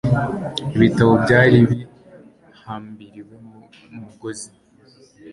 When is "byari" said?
1.23-1.57